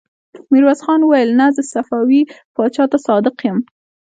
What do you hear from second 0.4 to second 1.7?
ميرويس خان وويل: نه! زه